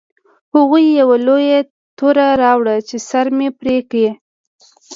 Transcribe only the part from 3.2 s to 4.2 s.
مې پرې کړي